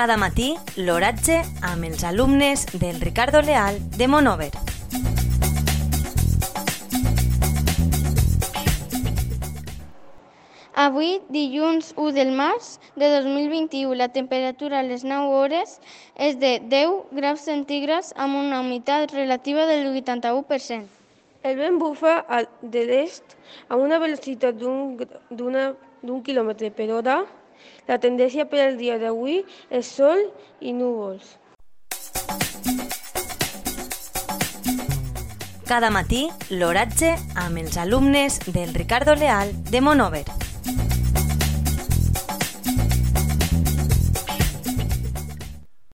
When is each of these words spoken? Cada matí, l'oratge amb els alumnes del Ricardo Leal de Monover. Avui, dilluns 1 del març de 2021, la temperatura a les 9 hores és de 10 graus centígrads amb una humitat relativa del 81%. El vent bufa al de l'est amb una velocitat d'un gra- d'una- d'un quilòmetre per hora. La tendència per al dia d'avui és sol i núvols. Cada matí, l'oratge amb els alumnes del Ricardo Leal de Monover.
Cada 0.00 0.14
matí, 0.16 0.46
l'oratge 0.80 1.34
amb 1.70 1.84
els 1.84 2.06
alumnes 2.10 2.62
del 2.72 3.02
Ricardo 3.04 3.42
Leal 3.44 3.76
de 3.98 4.06
Monover. 4.08 4.48
Avui, 10.74 11.18
dilluns 11.28 11.92
1 11.96 12.12
del 12.14 12.30
març 12.32 12.78
de 12.96 13.08
2021, 13.10 13.94
la 13.98 14.08
temperatura 14.08 14.78
a 14.78 14.82
les 14.86 15.02
9 15.04 15.26
hores 15.34 15.80
és 16.16 16.38
de 16.38 16.52
10 16.62 17.10
graus 17.18 17.42
centígrads 17.44 18.14
amb 18.16 18.38
una 18.38 18.60
humitat 18.62 19.12
relativa 19.12 19.66
del 19.66 19.84
81%. 19.90 20.86
El 21.42 21.56
vent 21.56 21.78
bufa 21.80 22.18
al 22.28 22.48
de 22.62 22.84
l'est 22.86 23.36
amb 23.68 23.82
una 23.82 23.98
velocitat 23.98 24.56
d'un 24.60 24.96
gra- 25.00 25.20
d'una- 25.30 25.74
d'un 26.02 26.22
quilòmetre 26.22 26.70
per 26.70 26.90
hora. 26.92 27.24
La 27.88 27.98
tendència 27.98 28.46
per 28.46 28.62
al 28.64 28.78
dia 28.78 28.98
d'avui 28.98 29.42
és 29.70 29.86
sol 29.86 30.26
i 30.60 30.72
núvols. 30.76 31.36
Cada 35.70 35.90
matí, 35.94 36.24
l'oratge 36.50 37.14
amb 37.38 37.60
els 37.62 37.76
alumnes 37.78 38.40
del 38.50 38.74
Ricardo 38.74 39.14
Leal 39.14 39.54
de 39.70 39.80
Monover. 39.80 40.24